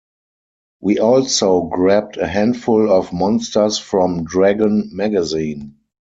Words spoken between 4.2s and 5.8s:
"Dragon Magazine".